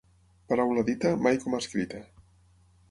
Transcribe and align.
Paraula 0.51 0.83
dita, 0.87 1.11
mai 1.27 1.39
com 1.45 1.59
escrita. 1.61 2.05